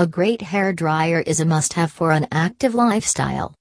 A 0.00 0.06
great 0.06 0.40
hair 0.40 0.72
dryer 0.72 1.24
is 1.26 1.40
a 1.40 1.44
must 1.44 1.72
have 1.72 1.90
for 1.90 2.12
an 2.12 2.28
active 2.30 2.72
lifestyle. 2.72 3.52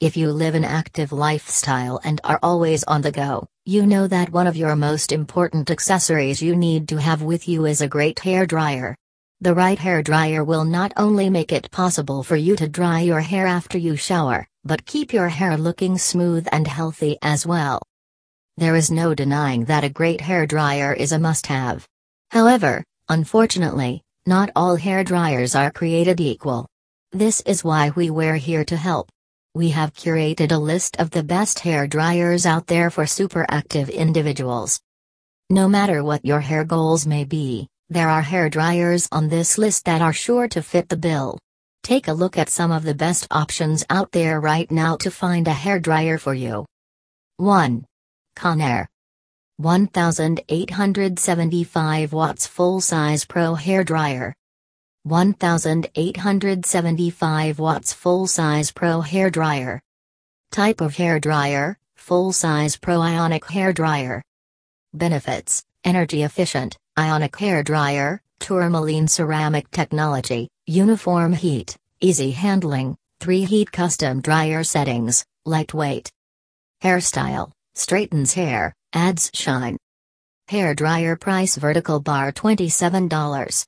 If 0.00 0.18
you 0.18 0.30
live 0.30 0.54
an 0.54 0.64
active 0.64 1.12
lifestyle 1.12 1.98
and 2.04 2.20
are 2.24 2.38
always 2.42 2.84
on 2.84 3.00
the 3.00 3.10
go, 3.10 3.46
you 3.64 3.86
know 3.86 4.06
that 4.06 4.28
one 4.28 4.46
of 4.46 4.54
your 4.54 4.76
most 4.76 5.12
important 5.12 5.70
accessories 5.70 6.42
you 6.42 6.54
need 6.54 6.88
to 6.88 6.98
have 6.98 7.22
with 7.22 7.48
you 7.48 7.64
is 7.64 7.80
a 7.80 7.88
great 7.88 8.18
hair 8.18 8.44
dryer. 8.44 8.94
The 9.40 9.54
right 9.54 9.78
hair 9.78 10.02
dryer 10.02 10.44
will 10.44 10.66
not 10.66 10.92
only 10.98 11.30
make 11.30 11.52
it 11.52 11.70
possible 11.70 12.22
for 12.22 12.36
you 12.36 12.54
to 12.56 12.68
dry 12.68 13.00
your 13.00 13.22
hair 13.22 13.46
after 13.46 13.78
you 13.78 13.96
shower, 13.96 14.46
but 14.64 14.84
keep 14.84 15.10
your 15.10 15.30
hair 15.30 15.56
looking 15.56 15.96
smooth 15.96 16.46
and 16.52 16.66
healthy 16.66 17.16
as 17.22 17.46
well. 17.46 17.80
There 18.58 18.76
is 18.76 18.90
no 18.90 19.14
denying 19.14 19.64
that 19.64 19.84
a 19.84 19.88
great 19.88 20.20
hair 20.20 20.44
dryer 20.44 20.92
is 20.92 21.12
a 21.12 21.18
must 21.18 21.46
have. 21.46 21.88
However, 22.30 22.84
unfortunately, 23.08 24.02
not 24.26 24.50
all 24.54 24.76
hair 24.76 25.02
dryers 25.02 25.56
are 25.56 25.72
created 25.72 26.20
equal. 26.20 26.68
This 27.10 27.40
is 27.40 27.64
why 27.64 27.90
we 27.90 28.08
we're 28.08 28.36
here 28.36 28.64
to 28.66 28.76
help. 28.76 29.10
We 29.54 29.70
have 29.70 29.94
curated 29.94 30.52
a 30.52 30.58
list 30.58 31.00
of 31.00 31.10
the 31.10 31.24
best 31.24 31.58
hair 31.58 31.88
dryers 31.88 32.46
out 32.46 32.68
there 32.68 32.88
for 32.88 33.04
super 33.04 33.44
active 33.48 33.88
individuals. 33.88 34.80
No 35.50 35.68
matter 35.68 36.04
what 36.04 36.24
your 36.24 36.40
hair 36.40 36.64
goals 36.64 37.04
may 37.04 37.24
be, 37.24 37.66
there 37.90 38.08
are 38.08 38.22
hair 38.22 38.48
dryers 38.48 39.08
on 39.10 39.28
this 39.28 39.58
list 39.58 39.84
that 39.86 40.00
are 40.00 40.12
sure 40.12 40.46
to 40.48 40.62
fit 40.62 40.88
the 40.88 40.96
bill. 40.96 41.36
Take 41.82 42.06
a 42.06 42.12
look 42.12 42.38
at 42.38 42.48
some 42.48 42.70
of 42.70 42.84
the 42.84 42.94
best 42.94 43.26
options 43.32 43.84
out 43.90 44.12
there 44.12 44.40
right 44.40 44.70
now 44.70 44.96
to 44.98 45.10
find 45.10 45.48
a 45.48 45.52
hair 45.52 45.80
dryer 45.80 46.16
for 46.16 46.32
you. 46.32 46.64
1. 47.38 47.84
Conair 48.36 48.86
1875 49.62 52.12
watts 52.12 52.46
full 52.46 52.80
size 52.80 53.24
pro 53.24 53.54
hair 53.54 53.84
dryer 53.84 54.34
1875 55.04 57.58
watts 57.58 57.92
full-size 57.92 58.70
Pro 58.70 59.00
hair 59.00 59.30
dryer. 59.30 59.80
Type 60.52 60.80
of 60.80 60.94
hair 60.94 61.18
dryer, 61.18 61.76
full-size 61.96 62.76
Pro 62.76 63.00
Ionic 63.00 63.44
hair 63.46 63.72
dryer. 63.72 64.22
Benefits, 64.94 65.64
energy 65.82 66.22
efficient, 66.22 66.76
Ionic 66.96 67.36
hair 67.36 67.64
dryer, 67.64 68.22
tourmaline 68.38 69.08
ceramic 69.08 69.68
technology, 69.72 70.46
uniform 70.66 71.32
heat, 71.32 71.76
easy 72.00 72.30
handling, 72.30 72.96
3 73.18 73.44
heat 73.44 73.72
custom 73.72 74.20
dryer 74.20 74.62
settings, 74.62 75.24
lightweight. 75.44 76.12
Hairstyle, 76.80 77.50
straightens 77.74 78.34
hair, 78.34 78.72
adds 78.92 79.30
shine. 79.34 79.76
Hair 80.48 80.74
dryer 80.74 81.16
price 81.16 81.56
vertical 81.56 82.00
bar 82.00 82.32
$27. 82.32 83.64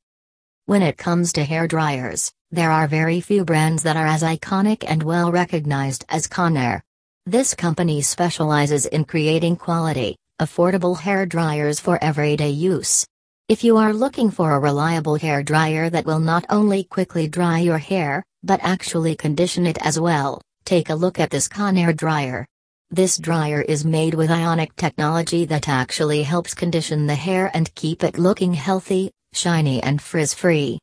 When 0.66 0.82
it 0.82 0.96
comes 0.96 1.32
to 1.34 1.44
hair 1.44 1.66
dryers, 1.66 2.32
there 2.50 2.70
are 2.70 2.86
very 2.86 3.20
few 3.20 3.44
brands 3.44 3.82
that 3.82 3.96
are 3.96 4.06
as 4.06 4.22
iconic 4.22 4.84
and 4.86 5.02
well 5.02 5.32
recognized 5.32 6.04
as 6.08 6.26
Conair. 6.26 6.80
This 7.26 7.54
company 7.54 8.02
specializes 8.02 8.86
in 8.86 9.04
creating 9.04 9.56
quality, 9.56 10.16
affordable 10.40 10.98
hair 10.98 11.26
dryers 11.26 11.80
for 11.80 11.98
everyday 12.02 12.50
use. 12.50 13.06
If 13.48 13.62
you 13.62 13.76
are 13.76 13.92
looking 13.92 14.30
for 14.30 14.52
a 14.52 14.58
reliable 14.58 15.16
hair 15.16 15.42
dryer 15.42 15.90
that 15.90 16.06
will 16.06 16.20
not 16.20 16.44
only 16.48 16.84
quickly 16.84 17.28
dry 17.28 17.58
your 17.58 17.78
hair, 17.78 18.22
but 18.42 18.60
actually 18.62 19.16
condition 19.16 19.66
it 19.66 19.78
as 19.80 19.98
well, 19.98 20.40
take 20.64 20.90
a 20.90 20.94
look 20.94 21.18
at 21.18 21.30
this 21.30 21.48
Conair 21.48 21.94
dryer. 21.96 22.46
This 22.90 23.16
dryer 23.16 23.62
is 23.62 23.84
made 23.84 24.14
with 24.14 24.30
ionic 24.30 24.76
technology 24.76 25.44
that 25.46 25.68
actually 25.68 26.22
helps 26.22 26.54
condition 26.54 27.06
the 27.06 27.14
hair 27.14 27.50
and 27.54 27.74
keep 27.74 28.04
it 28.04 28.18
looking 28.18 28.54
healthy, 28.54 29.10
shiny 29.32 29.82
and 29.82 30.00
frizz-free. 30.00 30.78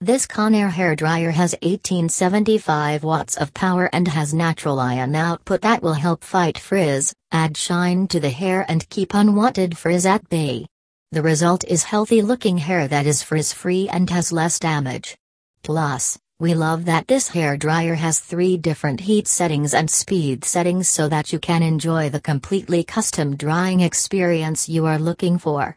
This 0.00 0.26
Conair 0.26 0.70
hair 0.70 0.96
dryer 0.96 1.30
has 1.30 1.52
1875 1.62 3.04
watts 3.04 3.36
of 3.36 3.54
power 3.54 3.88
and 3.92 4.08
has 4.08 4.34
natural 4.34 4.80
ion 4.80 5.14
output 5.14 5.60
that 5.62 5.82
will 5.82 5.94
help 5.94 6.24
fight 6.24 6.58
frizz, 6.58 7.14
add 7.32 7.56
shine 7.56 8.06
to 8.08 8.20
the 8.20 8.30
hair 8.30 8.66
and 8.68 8.88
keep 8.90 9.14
unwanted 9.14 9.78
frizz 9.78 10.04
at 10.04 10.28
bay. 10.28 10.66
The 11.12 11.22
result 11.22 11.64
is 11.64 11.84
healthy 11.84 12.22
looking 12.22 12.58
hair 12.58 12.88
that 12.88 13.06
is 13.06 13.22
frizz-free 13.22 13.88
and 13.88 14.10
has 14.10 14.32
less 14.32 14.58
damage. 14.58 15.16
Plus, 15.62 16.18
we 16.38 16.52
love 16.52 16.84
that 16.84 17.06
this 17.06 17.28
hair 17.28 17.56
dryer 17.56 17.94
has 17.94 18.20
three 18.20 18.58
different 18.58 19.00
heat 19.00 19.26
settings 19.26 19.72
and 19.72 19.88
speed 19.88 20.44
settings 20.44 20.86
so 20.86 21.08
that 21.08 21.32
you 21.32 21.38
can 21.38 21.62
enjoy 21.62 22.10
the 22.10 22.20
completely 22.20 22.84
custom 22.84 23.34
drying 23.36 23.80
experience 23.80 24.68
you 24.68 24.84
are 24.84 24.98
looking 24.98 25.38
for. 25.38 25.74